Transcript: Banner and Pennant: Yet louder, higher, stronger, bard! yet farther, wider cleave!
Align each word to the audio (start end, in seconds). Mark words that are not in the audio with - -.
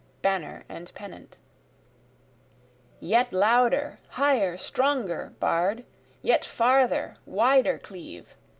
Banner 0.23 0.65
and 0.67 0.91
Pennant: 0.95 1.37
Yet 2.99 3.31
louder, 3.31 3.99
higher, 4.09 4.57
stronger, 4.57 5.35
bard! 5.39 5.85
yet 6.23 6.43
farther, 6.43 7.17
wider 7.27 7.77
cleave! 7.77 8.35